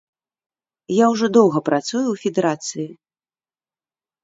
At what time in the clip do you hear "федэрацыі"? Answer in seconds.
2.23-2.89